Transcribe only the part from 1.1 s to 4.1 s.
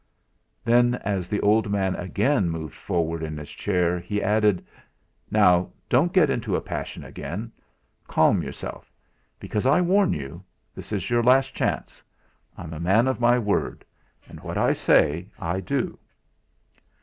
the old man again moved forward in his chair,